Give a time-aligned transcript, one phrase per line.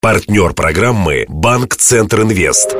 [0.00, 2.76] Партнер программы «Банк Центр Инвест».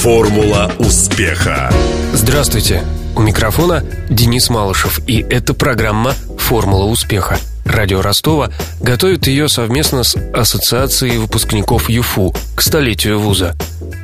[0.00, 1.70] Формула успеха.
[2.14, 2.82] Здравствуйте.
[3.14, 4.98] У микрофона Денис Малышев.
[5.06, 7.38] И это программа «Формула успеха».
[7.66, 8.50] Радио Ростова
[8.80, 13.54] готовит ее совместно с Ассоциацией выпускников ЮФУ к столетию вуза.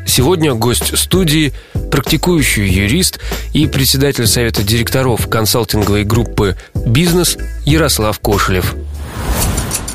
[0.06, 1.54] Сегодня гость студии–
[1.90, 3.20] практикующий юрист
[3.54, 8.74] и председатель Совета директоров консалтинговой группы «Бизнес» Ярослав Кошелев.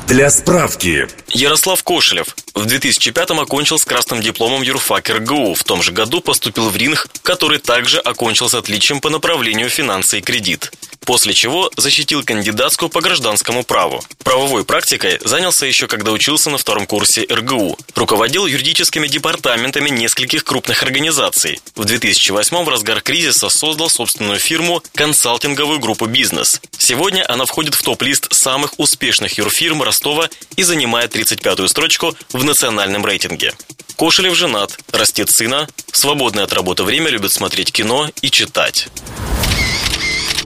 [0.08, 1.06] Для справки.
[1.28, 5.52] Ярослав Кошелев в 2005-м окончил с красным дипломом юрфак РГУ.
[5.52, 10.18] В том же году поступил в РИНХ, который также окончил с отличием по направлению финансы
[10.18, 10.72] и кредит
[11.08, 14.04] после чего защитил кандидатскую по гражданскому праву.
[14.24, 17.78] Правовой практикой занялся еще когда учился на втором курсе РГУ.
[17.94, 21.62] Руководил юридическими департаментами нескольких крупных организаций.
[21.74, 26.60] В 2008 в разгар кризиса создал собственную фирму «Консалтинговую группу «Бизнес».
[26.76, 33.06] Сегодня она входит в топ-лист самых успешных юрфирм Ростова и занимает 35-ю строчку в национальном
[33.06, 33.54] рейтинге.
[33.96, 38.88] Кошелев женат, растет сына, свободное от работы время любит смотреть кино и читать.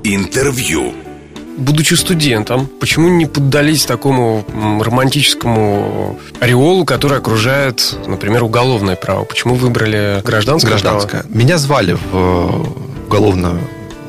[0.04, 0.92] Интервью.
[1.58, 9.24] Будучи студентом, почему не поддались такому романтическому ореолу, который окружает, например, уголовное право?
[9.24, 11.20] Почему выбрали гражданское, гражданское.
[11.20, 11.38] право?
[11.38, 13.60] Меня звали в э, уголовную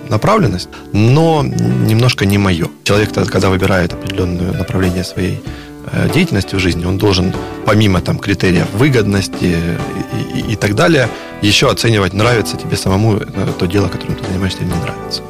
[0.09, 2.69] направленность, но немножко не мое.
[2.83, 5.43] Человек, когда выбирает определенное направление своей
[5.91, 7.35] э, деятельности в жизни, он должен,
[7.65, 9.57] помимо там, критериев выгодности
[10.33, 11.07] и, и, и так далее,
[11.43, 15.21] еще оценивать, нравится тебе самому э, то дело, которым ты занимаешься или не нравится.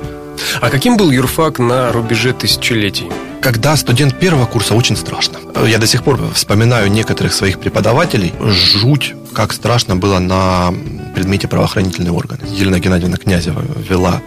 [0.62, 3.09] А каким был юрфак на рубеже тысячелетий?
[3.42, 5.39] Когда студент первого курса, очень страшно.
[5.66, 8.34] Я до сих пор вспоминаю некоторых своих преподавателей.
[8.39, 10.73] Жуть, как страшно было на
[11.14, 12.42] предмете правоохранительные органы.
[12.48, 14.22] Елена Геннадьевна Князева вела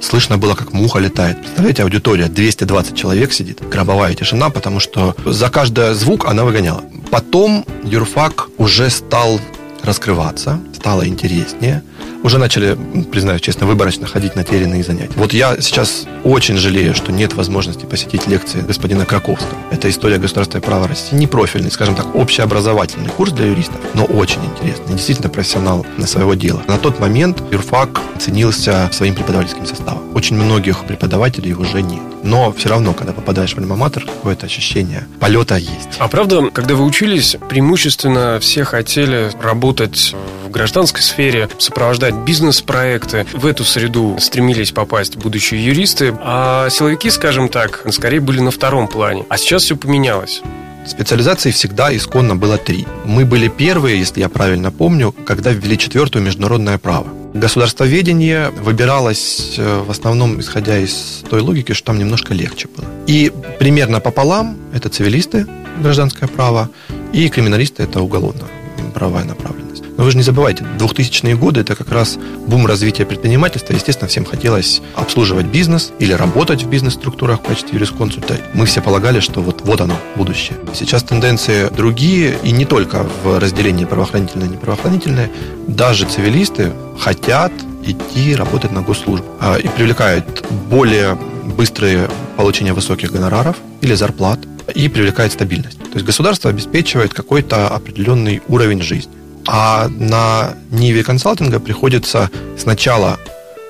[0.00, 1.38] Слышно было, как муха летает.
[1.40, 6.82] Представляете, аудитория 220 человек сидит, гробовая тишина, потому что за каждый звук она выгоняла.
[7.10, 9.38] Потом юрфак уже стал
[9.82, 11.82] раскрываться, стало интереснее
[12.22, 12.76] уже начали,
[13.10, 15.12] признаюсь честно, выборочно ходить на те или иные занятия.
[15.16, 19.58] Вот я сейчас очень жалею, что нет возможности посетить лекции господина Краковского.
[19.70, 21.16] Это история государства и права России.
[21.16, 24.94] Не профильный, скажем так, общеобразовательный курс для юристов, но очень интересный.
[24.94, 26.62] Действительно профессионал на своего дела.
[26.66, 30.14] На тот момент юрфак ценился своим преподавательским составом.
[30.14, 32.02] Очень многих преподавателей уже нет.
[32.22, 35.96] Но все равно, когда попадаешь в альма-матер, какое-то ощущение полета есть.
[35.98, 40.14] А правда, когда вы учились, преимущественно все хотели работать
[40.50, 43.24] в гражданской сфере, сопровождать бизнес-проекты.
[43.32, 48.88] В эту среду стремились попасть будущие юристы, а силовики, скажем так, скорее были на втором
[48.88, 49.24] плане.
[49.28, 50.42] А сейчас все поменялось.
[50.84, 52.84] Специализаций всегда исконно было три.
[53.04, 57.06] Мы были первые, если я правильно помню, когда ввели четвертую международное право.
[57.32, 62.86] Государствоведение выбиралось э, в основном исходя из той логики, что там немножко легче было.
[63.06, 65.46] И примерно пополам это цивилисты,
[65.80, 66.70] гражданское право,
[67.12, 68.48] и криминалисты это уголовно
[68.90, 69.82] правовая направленность.
[69.96, 73.74] Но вы же не забывайте, 2000-е годы– это как раз бум развития предпринимательства.
[73.74, 78.36] Естественно, всем хотелось обслуживать бизнес или работать в бизнес-структурах в качестве юрисконсульта.
[78.54, 80.56] Мы все полагали, что вот, вот оно, будущее.
[80.74, 85.30] Сейчас тенденции другие, и не только в разделении правоохранительное и неправоохранительное.
[85.66, 87.52] Даже цивилисты хотят
[87.84, 91.18] идти работать на госслужбу а, и привлекают более
[91.56, 94.38] быстрое получение высоких гонораров или зарплат
[94.74, 95.78] и привлекает стабильность.
[95.78, 99.12] То есть государство обеспечивает какой-то определенный уровень жизни.
[99.46, 103.18] А на Ниве консалтинга приходится сначала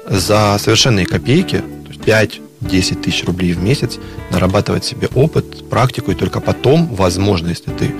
[0.06, 3.98] за совершенные копейки, то есть 5-10 тысяч рублей в месяц,
[4.30, 7.94] нарабатывать себе опыт, практику, и только потом, возможно, если ты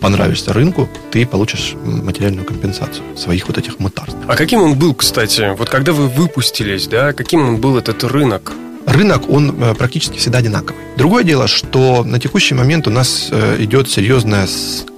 [0.00, 4.18] понравишься рынку, ты получишь материальную компенсацию своих вот этих мытарств.
[4.28, 5.54] А каким он был, кстати?
[5.56, 8.52] Вот когда вы выпустились, да, каким он был этот рынок?
[8.86, 10.82] Рынок, он э, практически всегда одинаковый.
[10.96, 14.48] Другое дело, что на текущий момент у нас э, идет серьезная,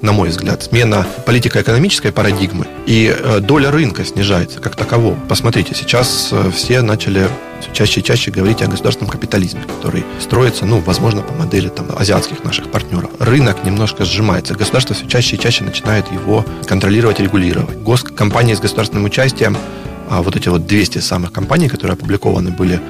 [0.00, 5.16] на мой взгляд, смена политико-экономической парадигмы, и э, доля рынка снижается как таково.
[5.28, 7.28] Посмотрите, сейчас все начали
[7.60, 11.86] все чаще и чаще говорить о государственном капитализме, который строится, ну, возможно, по модели там,
[11.96, 13.10] азиатских наших партнеров.
[13.20, 14.54] Рынок немножко сжимается.
[14.54, 17.78] Государство все чаще и чаще начинает его контролировать, регулировать.
[17.78, 19.56] Госкомпании с государственным участием
[20.12, 22.80] а вот эти вот 200 самых компаний, которые опубликованы были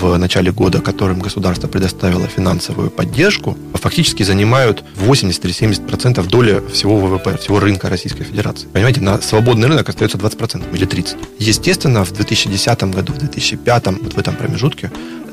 [0.00, 6.62] в начале года, которым государство предоставило финансовую поддержку, фактически занимают 80 или 70 процентов доли
[6.72, 8.68] всего ВВП, всего рынка Российской Федерации.
[8.68, 11.16] Понимаете, на свободный рынок остается 20 процентов или 30.
[11.38, 14.90] Естественно, в 2010 году, в 2005, вот в этом промежутке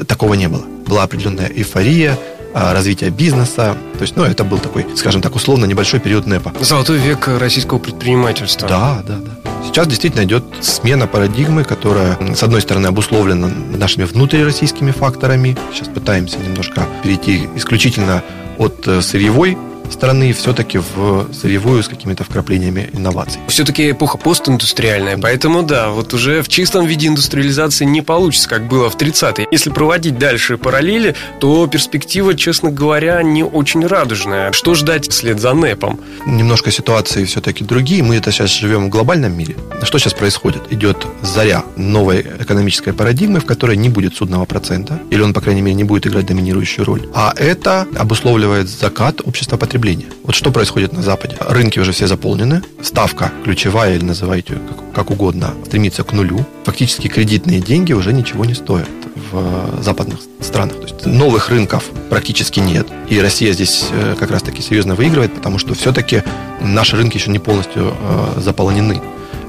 [0.07, 0.63] такого не было.
[0.85, 2.17] Была определенная эйфория,
[2.53, 3.77] а, развития бизнеса.
[3.97, 6.53] То есть, ну, это был такой, скажем так, условно небольшой период НЭПа.
[6.61, 8.67] Золотой век российского предпринимательства.
[8.67, 9.19] Да, да.
[9.67, 13.47] Сейчас действительно идет смена парадигмы, которая, с одной стороны, обусловлена
[13.77, 15.55] нашими внутрироссийскими факторами.
[15.71, 18.23] Сейчас пытаемся немножко перейти исключительно
[18.57, 19.57] от э, сырьевой
[19.89, 23.39] страны все-таки в сырьевую с какими-то вкраплениями инноваций.
[23.47, 28.89] Все-таки эпоха постиндустриальная, поэтому да, вот уже в чистом виде индустриализации не получится, как было
[28.89, 29.47] в 30-е.
[29.51, 34.51] Если проводить дальше параллели, то перспектива, честно говоря, не очень радужная.
[34.51, 35.99] Что ждать вслед за НЭПом?
[36.25, 38.03] Немножко ситуации все-таки другие.
[38.03, 39.55] Мы это сейчас живем в глобальном мире.
[39.83, 40.61] Что сейчас происходит?
[40.71, 45.61] Идет заря новой экономической парадигмы, в которой не будет судного процента, или он, по крайней
[45.61, 47.07] мере, не будет играть доминирующую роль.
[47.13, 50.07] А это обусловливает закат общества потребления.
[50.23, 51.37] Вот что происходит на Западе?
[51.39, 56.45] Рынки уже все заполнены, ставка ключевая или называйте как, как угодно, стремится к нулю.
[56.65, 58.89] Фактически кредитные деньги уже ничего не стоят
[59.31, 60.77] в западных странах.
[60.77, 62.87] То есть новых рынков практически нет.
[63.09, 66.23] И Россия здесь э, как раз-таки серьезно выигрывает, потому что все-таки
[66.61, 68.99] наши рынки еще не полностью э, заполнены.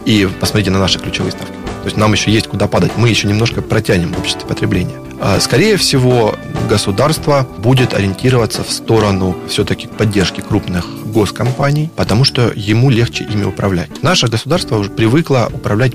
[0.05, 1.57] И посмотрите на наши ключевые ставки.
[1.81, 2.93] То есть нам еще есть куда падать.
[2.97, 4.97] Мы еще немножко протянем в обществе потребления.
[5.21, 6.37] А, скорее всего,
[6.69, 14.03] государство будет ориентироваться в сторону все-таки поддержки крупных госкомпаний, потому что ему легче ими управлять.
[14.03, 15.93] Наше государство уже привыкло управлять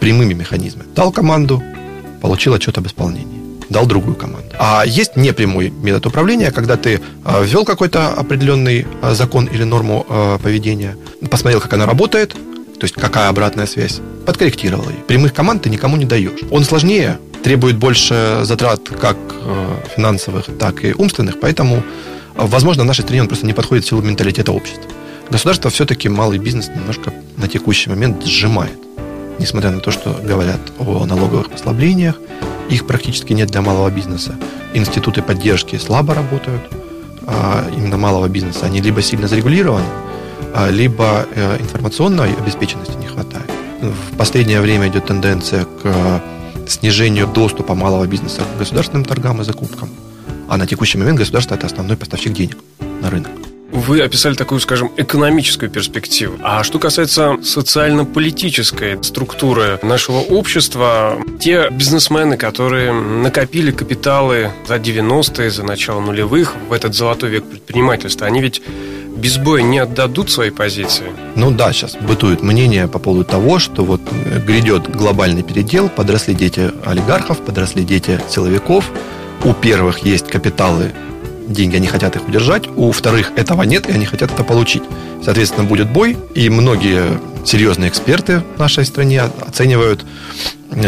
[0.00, 0.88] прямыми механизмами.
[0.94, 1.62] Дал команду,
[2.20, 3.36] получил отчет об исполнении
[3.68, 4.48] дал другую команду.
[4.58, 10.06] А есть непрямой метод управления, когда ты а, ввел какой-то определенный а, закон или норму
[10.40, 10.96] поведения,
[11.30, 12.36] посмотрел, как она работает,
[12.78, 14.96] то есть какая обратная связь, подкорректировал ее.
[15.06, 16.40] Прямых команд ты никому не даешь.
[16.50, 21.82] Он сложнее, требует больше затрат как э, финансовых, так и умственных, поэтому,
[22.34, 24.90] возможно, в нашей стране просто не подходит в силу менталитета общества.
[25.30, 28.78] Государство все-таки малый бизнес немножко на текущий момент сжимает.
[29.38, 32.16] Несмотря на то, что говорят о налоговых послаблениях,
[32.70, 34.34] их практически нет для малого бизнеса.
[34.74, 36.62] Институты поддержки слабо работают,
[37.26, 38.66] а именно малого бизнеса.
[38.66, 39.84] Они либо сильно зарегулированы,
[40.70, 43.50] либо э, информационной обеспеченности не хватает.
[43.80, 46.22] В последнее время идет тенденция к
[46.66, 49.88] снижению доступа малого бизнеса к государственным торгам и закупкам.
[50.48, 52.56] А на текущий момент государство– это основной поставщик денег
[53.02, 53.30] на рынок.
[53.72, 56.38] Вы описали такую, скажем, экономическую перспективу.
[56.42, 65.64] А что касается социально-политической структуры нашего общества, те бизнесмены, которые накопили капиталы за 90-е, за
[65.64, 68.62] начало нулевых, в этот золотой век предпринимательства, они ведь
[69.16, 71.06] без боя не отдадут свои позиции?
[71.34, 74.00] Ну да, сейчас бытует мнение по поводу того, что вот
[74.46, 78.90] грядет глобальный передел, подросли дети олигархов, подросли дети силовиков,
[79.44, 80.92] у первых есть капиталы
[81.48, 84.82] деньги, они хотят их удержать, у вторых этого нет, и они хотят это получить.
[85.24, 90.04] Соответственно, будет бой, и многие серьезные эксперты в нашей стране оценивают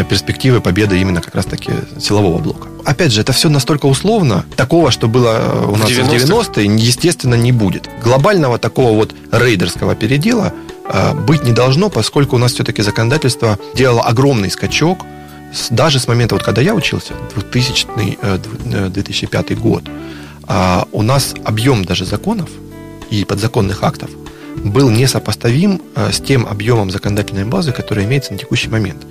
[0.09, 2.68] перспективы победы именно как раз-таки силового блока.
[2.89, 4.45] Опять же, это все настолько условно.
[4.55, 7.87] Такого, что было э, у нас в 90-е, 90 естественно, не будет.
[8.03, 10.53] Глобального такого вот рейдерского передела
[10.91, 15.05] э, быть не должно, поскольку у нас все-таки законодательство делало огромный скачок
[15.69, 19.83] даже с момента, вот когда я учился, 2000-2005 год,
[20.47, 22.49] а у нас объем даже законов
[23.11, 24.09] и подзаконных актов
[24.63, 29.05] был несопоставим э, с тем объемом законодательной базы, который имеется на текущий момент.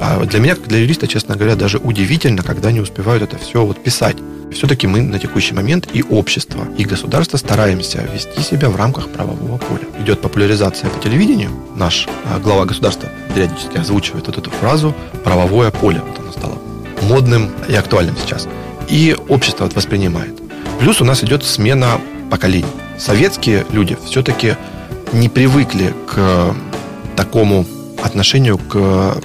[0.00, 3.64] А для меня, как для юриста, честно говоря, даже удивительно, когда не успевают это все
[3.64, 4.16] вот писать.
[4.52, 9.58] Все-таки мы на текущий момент и общество, и государство стараемся вести себя в рамках правового
[9.58, 9.82] поля.
[10.00, 11.50] Идет популяризация по телевидению.
[11.76, 16.00] Наш э, глава государства периодически озвучивает вот эту фразу «правовое поле».
[16.00, 16.58] Вот оно стало
[17.02, 18.48] модным и актуальным сейчас.
[18.88, 20.34] И общество это воспринимает.
[20.80, 22.66] Плюс у нас идет смена поколений.
[22.98, 24.56] Советские люди все-таки
[25.12, 26.54] не привыкли к
[27.16, 27.66] такому
[28.02, 29.16] отношению к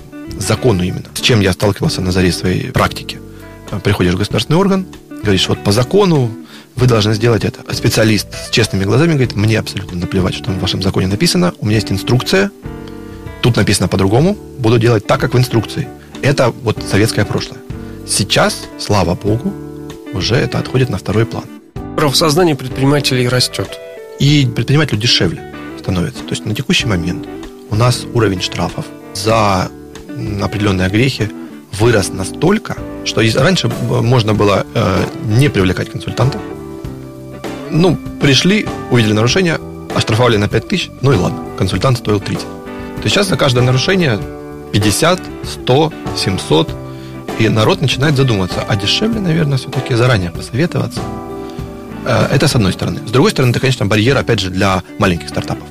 [0.44, 1.06] закону именно.
[1.14, 3.20] С чем я сталкивался на заре своей практики.
[3.84, 4.86] Приходишь в государственный орган,
[5.24, 6.30] говоришь, вот по закону
[6.76, 7.62] вы должны сделать это.
[7.74, 11.76] Специалист с честными глазами говорит, мне абсолютно наплевать, что в вашем законе написано, у меня
[11.78, 12.52] есть инструкция,
[13.42, 15.88] тут написано по-другому, буду делать так, как в инструкции.
[16.22, 17.60] Это вот советское прошлое.
[18.08, 19.54] Сейчас, слава богу,
[20.14, 21.46] уже это отходит на второй план.
[21.96, 23.80] Правосознание предпринимателей растет.
[24.20, 26.24] И предпринимателю дешевле становится.
[26.24, 27.28] То есть на текущий момент
[27.70, 29.70] у нас уровень штрафов за
[30.42, 31.30] определенные грехи
[31.80, 36.40] вырос настолько, что раньше можно было э, не привлекать консультанта.
[37.72, 39.60] Ну, пришли, увидели нарушение,
[39.96, 42.42] оштрафовали на 5 тысяч, ну и ладно, консультант стоил 30.
[42.44, 42.48] То
[43.04, 44.20] есть сейчас за каждое нарушение
[44.72, 46.70] 50, 100, 700,
[47.40, 51.02] и народ начинает задумываться, а дешевле, наверное, все-таки заранее посоветоваться.
[52.06, 53.00] Э, это с одной стороны.
[53.08, 55.68] С другой стороны, это, конечно, барьер, опять же, для маленьких стартапов.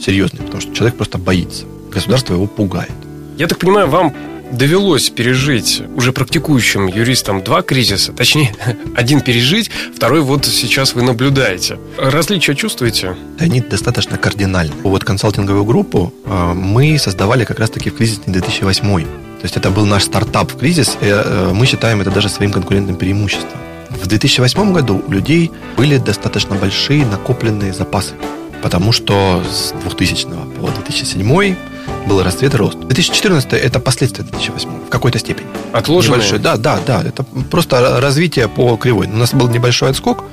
[0.00, 1.64] Серьезный, потому что человек просто боится.
[1.92, 2.90] Государство его пугает.
[3.36, 4.14] Я так понимаю, вам
[4.52, 8.54] довелось пережить уже практикующим юристам два кризиса, точнее,
[8.96, 11.78] один пережить, второй вот сейчас вы наблюдаете.
[11.98, 13.16] Различия чувствуете?
[13.38, 14.74] Они достаточно кардинальны.
[14.82, 19.06] Вот консалтинговую группу э, мы создавали как раз-таки в кризисный 2008
[19.42, 22.52] то есть это был наш стартап в кризис, и э, мы считаем это даже своим
[22.52, 23.58] конкурентным преимуществом.
[23.90, 28.14] В 2008 году у людей были достаточно большие накопленные запасы,
[28.62, 30.26] потому что с 2000
[30.60, 31.56] по 2007
[32.06, 32.78] был расцвет и рост.
[32.78, 35.46] 2014 это последствия 2008 в какой-то степени.
[35.72, 36.18] Отложенное?
[36.18, 36.40] Небольшое.
[36.40, 37.02] Да, да, да.
[37.02, 39.06] Это просто развитие по кривой.
[39.06, 40.24] У нас был небольшой отскок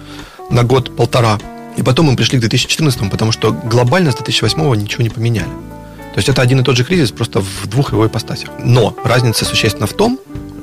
[0.49, 1.39] на год-полтора.
[1.77, 5.49] И потом мы пришли к 2014, потому что глобально с 2008 ничего не поменяли.
[6.13, 8.49] То есть это один и тот же кризис, просто в двух его ипостасях.
[8.63, 10.19] Но разница существенно в том,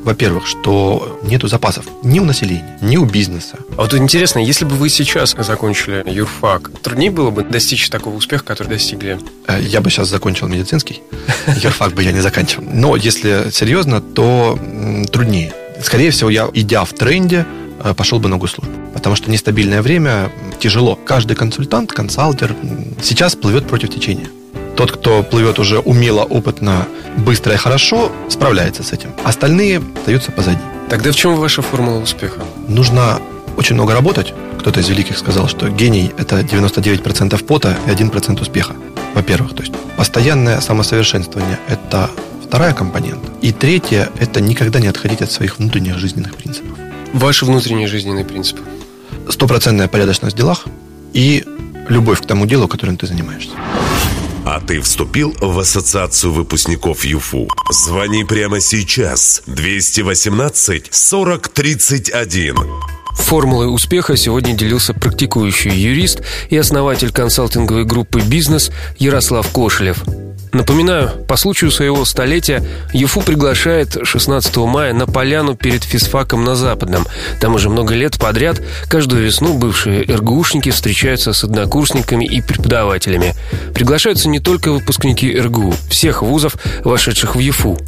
[0.06, 3.58] во-первых, что нету запасов ни у населения, ни у бизнеса.
[3.76, 8.44] А вот интересно, если бы вы сейчас закончили юрфак, труднее было бы достичь такого успеха,
[8.44, 9.18] который достигли?
[9.48, 11.02] Э, я бы сейчас закончил медицинский,
[11.60, 12.64] юрфак бы я не заканчивал.
[12.72, 14.56] Но если серьезно, то
[15.12, 15.52] труднее.
[15.82, 17.44] Скорее всего, я, идя в тренде,
[17.82, 18.72] э, пошел бы на госслужбу.
[18.94, 20.94] Потому что нестабильное время тяжело.
[20.94, 22.54] Каждый консультант, консалтер
[23.02, 24.28] сейчас плывет против течения.
[24.76, 29.10] Тот, кто плывет уже умело, опытно, быстро и хорошо, справляется с этим.
[29.24, 30.58] Остальные остаются позади.
[30.90, 32.42] Тогда в чем ваша формула успеха?
[32.68, 33.20] Нужно
[33.56, 34.34] очень много работать.
[34.58, 38.74] Кто-то из великих сказал, что гений– это 99% пота и 1% успеха.
[39.14, 42.10] Во-первых, то есть постоянное самосовершенствование– это
[42.44, 43.32] вторая компонента.
[43.40, 46.78] И третье– это никогда не отходить от своих внутренних жизненных принципов.
[47.14, 48.60] Ваши внутренние жизненные принципы?
[49.30, 50.66] Стопроцентная порядочность в делах
[51.14, 51.44] и
[51.88, 53.52] любовь к тому делу, которым ты занимаешься.
[54.46, 57.48] А ты вступил в ассоциацию выпускников ЮФУ?
[57.72, 59.42] Звони прямо сейчас.
[59.46, 62.56] 218 40 31.
[63.16, 70.04] Формулой успеха сегодня делился практикующий юрист и основатель консалтинговой группы «Бизнес» Ярослав Кошелев–
[70.52, 72.62] Напоминаю, по случаю своего столетия
[72.92, 77.06] ЮФУ приглашает 16 мая на поляну перед физфаком на Западном.
[77.40, 83.34] Там уже много лет подряд каждую весну бывшие РГУшники встречаются с однокурсниками и преподавателями.
[83.74, 87.78] Приглашаются не только выпускники РГУ, всех вузов, вошедших в ЮФУ.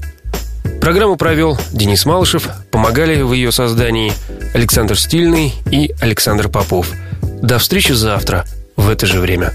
[0.81, 4.13] Программу провел Денис Малышев, помогали в ее создании
[4.55, 6.91] Александр Стильный и Александр Попов.
[7.43, 8.45] До встречи завтра
[8.77, 9.53] в это же время.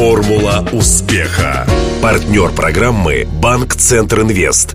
[0.00, 1.66] Формула успеха.
[2.00, 4.74] Партнер программы «Банк Центр Инвест».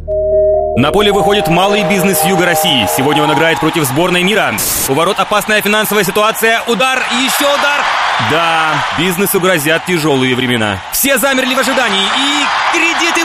[0.77, 2.88] На поле выходит малый бизнес Юга России.
[2.96, 4.53] Сегодня он играет против сборной мира.
[4.88, 6.62] У ворот опасная финансовая ситуация.
[6.67, 7.82] Удар еще удар.
[8.29, 10.79] Да, бизнесу грозят тяжелые времена.
[10.91, 13.25] Все замерли в ожидании, и кредиты